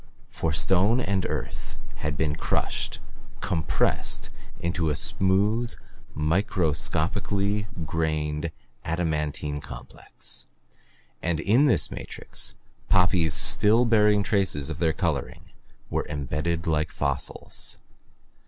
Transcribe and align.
For 0.31 0.51
stone 0.51 0.99
and 0.99 1.27
earth 1.29 1.79
had 1.97 2.17
been 2.17 2.35
crushed, 2.35 2.97
compressed, 3.39 4.31
into 4.59 4.89
a 4.89 4.95
smooth, 4.95 5.75
microscopically 6.15 7.67
grained, 7.85 8.49
adamantine 8.83 9.61
complex, 9.61 10.47
and 11.21 11.39
in 11.39 11.67
this 11.67 11.91
matrix 11.91 12.55
poppies 12.89 13.35
still 13.35 13.85
bearing 13.85 14.23
traces 14.23 14.71
of 14.71 14.79
their 14.79 14.91
coloring 14.91 15.51
were 15.91 16.07
imbedded 16.09 16.65
like 16.65 16.89
fossils. 16.89 17.77